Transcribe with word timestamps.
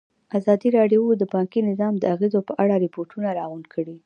ازادي 0.37 0.69
راډیو 0.77 1.01
د 1.17 1.23
بانکي 1.33 1.59
نظام 1.69 1.93
د 1.97 2.03
اغېزو 2.15 2.39
په 2.47 2.53
اړه 2.63 2.75
ریپوټونه 2.85 3.27
راغونډ 3.39 3.65
کړي. 3.73 3.95